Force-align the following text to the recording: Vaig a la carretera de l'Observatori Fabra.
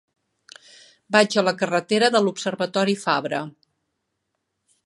Vaig 1.15 1.37
a 1.41 1.43
la 1.49 1.53
carretera 1.59 2.11
de 2.17 2.23
l'Observatori 2.29 2.99
Fabra. 3.07 3.47